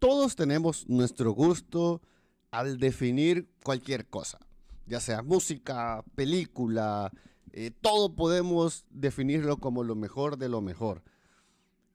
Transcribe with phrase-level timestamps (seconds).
[0.00, 2.02] todos tenemos nuestro gusto
[2.50, 4.40] al definir cualquier cosa,
[4.86, 7.12] ya sea música, película,
[7.52, 11.02] eh, todo podemos definirlo como lo mejor de lo mejor.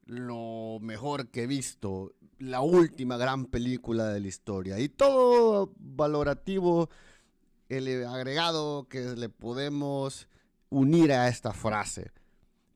[0.06, 4.80] Lo mejor que he visto, la última gran película de la historia.
[4.80, 6.90] Y todo valorativo,
[7.70, 10.28] agregado que le podemos
[10.70, 12.12] unir a esta frase.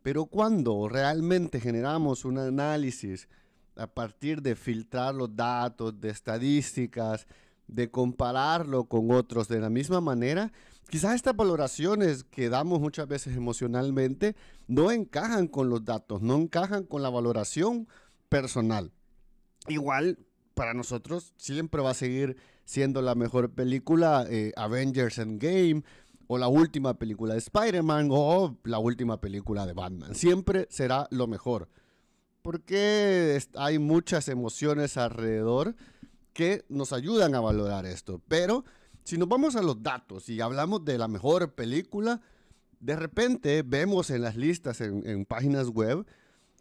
[0.01, 3.27] Pero cuando realmente generamos un análisis
[3.75, 7.27] a partir de filtrar los datos, de estadísticas,
[7.67, 10.51] de compararlo con otros de la misma manera,
[10.89, 14.35] quizás estas valoraciones que damos muchas veces emocionalmente
[14.67, 17.87] no encajan con los datos, no encajan con la valoración
[18.27, 18.91] personal.
[19.67, 20.17] Igual,
[20.55, 25.83] para nosotros siempre va a seguir siendo la mejor película eh, Avengers Endgame
[26.27, 30.13] o la última película de Spider-Man o la última película de Batman.
[30.15, 31.69] Siempre será lo mejor.
[32.49, 35.75] Porque hay muchas emociones alrededor
[36.33, 38.23] que nos ayudan a valorar esto.
[38.27, 38.65] Pero
[39.03, 42.21] si nos vamos a los datos y hablamos de la mejor película,
[42.79, 46.07] de repente vemos en las listas en, páginas web,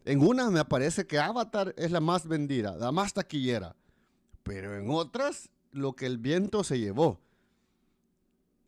[0.04, 3.74] en una me aparece que Avatar es la más vendida, la más taquillera,
[4.42, 7.18] pero en otras lo que el viento se llevó.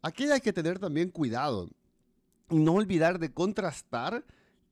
[0.00, 1.68] Aquí hay que tener también cuidado
[2.48, 4.24] y no olvidar de contrastar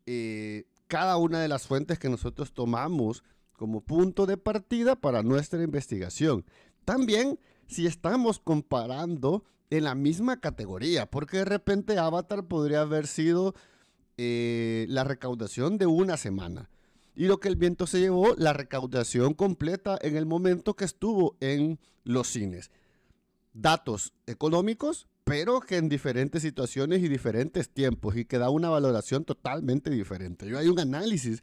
[0.06, 3.22] eh, cada una de las fuentes que nosotros tomamos
[3.52, 6.44] como punto de partida para nuestra investigación.
[6.84, 13.54] También si estamos comparando en la misma categoría, porque de repente Avatar podría haber sido
[14.16, 16.70] eh, la recaudación de una semana.
[17.14, 21.36] Y lo que el viento se llevó, la recaudación completa en el momento que estuvo
[21.40, 22.70] en los cines.
[23.52, 29.24] Datos económicos, pero que en diferentes situaciones y diferentes tiempos y que da una valoración
[29.24, 30.48] totalmente diferente.
[30.48, 31.42] Yo hay un análisis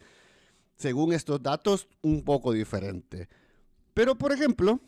[0.75, 3.29] según estos datos, un poco diferente.
[3.93, 4.79] Pero, por ejemplo,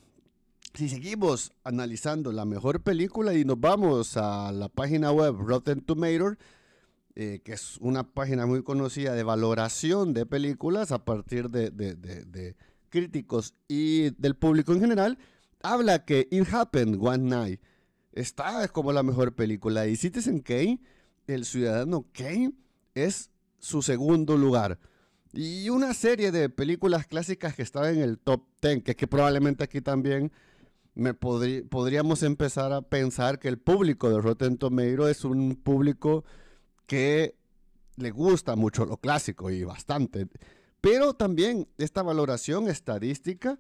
[0.73, 6.37] si seguimos analizando la mejor película y nos vamos a la página web Rotten Tomatoes,
[7.15, 12.55] eh, que es una página muy conocida de valoración de películas a partir de, de,
[12.89, 15.17] críticos y del público en general,
[15.63, 17.61] habla que It Happened One Night
[18.19, 20.79] está como la mejor película y Citizen Kane,
[21.27, 22.53] el ciudadano Kane,
[22.95, 23.29] es
[23.59, 24.79] su segundo lugar.
[25.33, 29.63] Y una serie de películas clásicas que estaban en el top 10, que, que probablemente
[29.63, 30.31] aquí también
[30.95, 36.25] me podríamos empezar a pensar que el público de Rotten Tomatoes es un público
[36.87, 37.35] que
[37.97, 40.27] le gusta mucho lo clásico y bastante.
[40.81, 43.59] Pero también esta valoración estadística,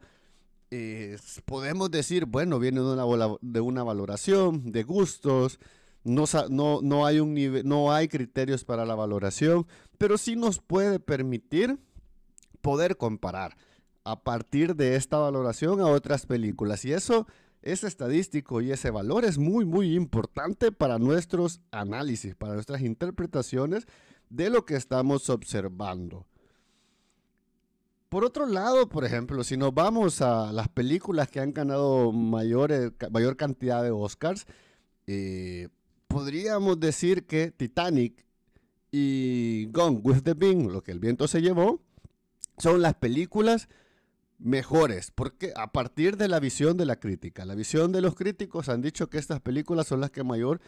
[1.45, 5.59] podemos decir, bueno, viene de una, de una valoración de gustos,
[6.03, 9.67] no, no, no, hay un nivel, no hay criterios para la valoración,
[9.97, 11.79] pero sí nos puede permitir
[12.61, 13.57] poder comparar
[14.03, 16.85] a partir de esta valoración a otras películas.
[16.85, 17.27] Y eso
[17.61, 23.85] es estadístico y ese valor es muy, muy importante para nuestros análisis, para nuestras interpretaciones
[24.29, 26.25] de lo que estamos observando.
[28.09, 32.93] Por otro lado, por ejemplo, si nos vamos a las películas que han ganado mayor,
[33.11, 34.45] mayor cantidad de Oscars,
[35.07, 35.67] eh,
[36.07, 38.25] podríamos decir que Titanic
[38.91, 41.81] y Gone with the Wind, lo que el viento se llevó,
[42.57, 43.67] son las películas
[44.39, 48.69] mejores, porque a partir de la visión de la crítica, la visión de los críticos
[48.69, 50.61] han dicho que estas películas son las que mayor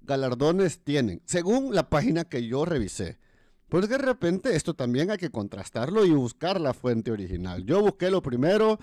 [0.00, 3.18] galardones tienen, según la página que yo revisé.
[3.68, 7.64] Porque de repente esto también hay que contrastarlo y buscar la fuente original.
[7.64, 8.78] Yo busqué lo primero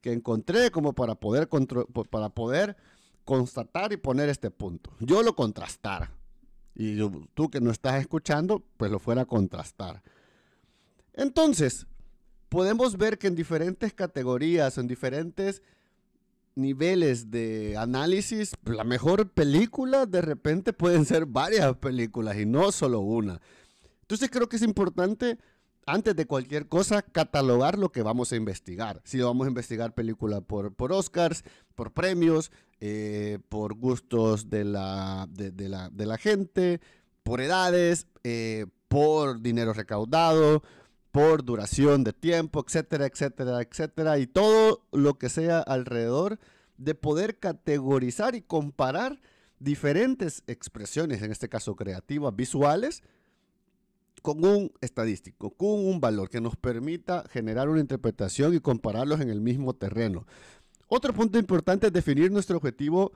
[0.00, 1.48] que encontré como para poder,
[2.10, 2.76] para poder
[3.24, 4.92] constatar y poner este punto.
[5.00, 6.10] Yo lo contrastar.
[6.74, 6.96] Y
[7.34, 10.02] tú que no estás escuchando, pues lo fuera a contrastar.
[11.12, 11.88] Entonces,
[12.48, 15.62] podemos ver que en diferentes categorías, en diferentes
[16.54, 23.00] niveles de análisis, la mejor película de repente pueden ser varias películas y no solo
[23.00, 23.40] una.
[24.08, 25.36] Entonces creo que es importante
[25.84, 29.02] antes de cualquier cosa, catalogar lo que vamos a investigar.
[29.04, 31.44] Si vamos a investigar película por, por Oscars,
[31.74, 32.50] por premios,
[32.80, 36.80] eh, por gustos de la, de, la, gente,
[37.22, 40.62] por edades, eh, por dinero recaudado,
[41.12, 44.18] por duración de tiempo, etcétera, etcétera, etcétera.
[44.18, 46.38] Y todo lo que sea alrededor
[46.78, 49.20] de poder categorizar y comparar
[49.58, 53.02] diferentes expresiones, en este caso creativas, visuales,
[54.34, 59.30] con un estadístico, con un valor que nos permita generar una interpretación y compararlos en
[59.30, 60.26] el mismo terreno.
[60.88, 63.12] Otro punto importante es definir nuestro objetivo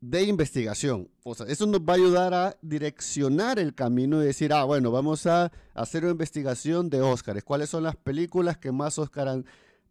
[0.00, 1.10] de investigación.
[1.22, 4.90] O sea, eso nos va a ayudar a direccionar el camino y decir, ah, bueno,
[4.90, 7.44] vamos a hacer una investigación de Óscares.
[7.44, 9.44] ¿Cuáles son las películas que más Óscar han,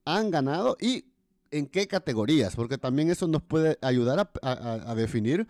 [0.05, 0.75] han ganado?
[0.79, 1.05] Y
[1.51, 5.47] en qué categorías, porque también eso nos puede ayudar a, definir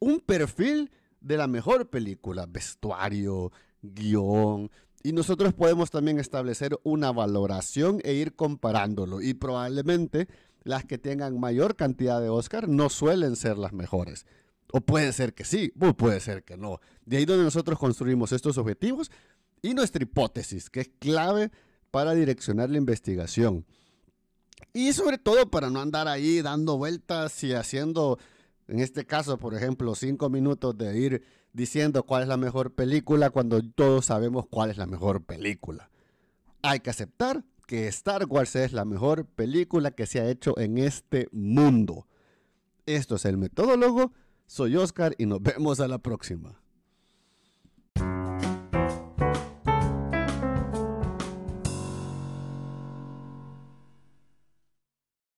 [0.00, 0.90] un perfil
[1.20, 3.52] de la mejor película, vestuario,
[3.94, 4.70] guion,
[5.06, 9.20] y nosotros podemos también establecer una valoración e ir comparándolo.
[9.22, 10.26] Y probablemente
[10.64, 14.26] las que tengan mayor cantidad de Oscar no suelen ser las mejores.
[14.72, 16.80] O puede ser que sí, o puede ser que no.
[17.04, 19.12] De ahí donde nosotros construimos estos objetivos
[19.62, 21.52] y nuestra hipótesis, que es clave
[21.92, 23.64] para direccionar la investigación.
[24.72, 28.18] Y sobre todo para no andar ahí dando vueltas y haciendo,
[28.66, 31.22] en este caso, por ejemplo, cinco minutos de ir
[31.56, 35.88] diciendo cuál es la mejor película cuando todos sabemos cuál es la mejor película.
[36.60, 40.76] Hay que aceptar que Star Wars es la mejor película que se ha hecho en
[40.76, 42.06] este mundo.
[42.84, 44.12] Esto es el metodólogo,
[44.46, 46.60] soy Oscar y nos vemos a la próxima.